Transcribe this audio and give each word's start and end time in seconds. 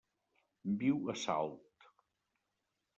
Viu 0.79 1.13
a 1.15 1.17
Salt. 1.27 1.89